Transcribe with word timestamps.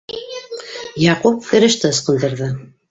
Яҡуп 1.03 1.39
кереште 1.51 1.95
ысҡындырҙы. 1.99 2.55